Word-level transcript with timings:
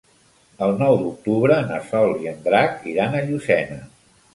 El 0.67 0.73
nou 0.83 0.97
d'octubre 1.01 1.59
na 1.69 1.79
Sol 1.93 2.19
i 2.25 2.33
en 2.35 2.43
Drac 2.49 2.85
iran 2.97 3.19
a 3.23 3.27
Llucena. 3.33 3.85